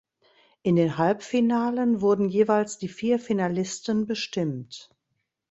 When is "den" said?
0.77-0.97